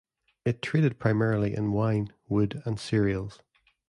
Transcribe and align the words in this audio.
It 0.45 0.63
traded 0.63 0.97
primarily 0.97 1.53
in 1.55 1.73
wine, 1.73 2.11
wood 2.27 2.63
and 2.65 2.79
cereals. 2.79 3.39